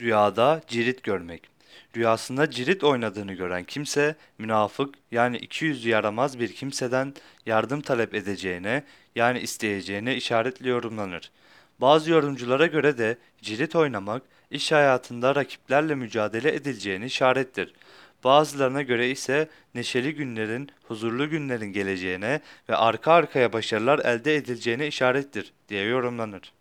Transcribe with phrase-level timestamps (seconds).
[0.00, 1.42] Rüyada cirit görmek.
[1.96, 7.14] Rüyasında cirit oynadığını gören kimse münafık yani iki yüzlü yaramaz bir kimseden
[7.46, 8.84] yardım talep edeceğine
[9.16, 11.30] yani isteyeceğine işaretli yorumlanır.
[11.80, 17.74] Bazı yorumculara göre de cirit oynamak iş hayatında rakiplerle mücadele edileceğini işarettir.
[18.24, 25.52] Bazılarına göre ise neşeli günlerin, huzurlu günlerin geleceğine ve arka arkaya başarılar elde edileceğine işarettir
[25.68, 26.52] diye yorumlanır.